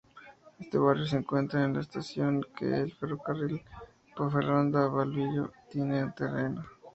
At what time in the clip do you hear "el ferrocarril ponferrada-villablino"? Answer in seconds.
2.65-5.51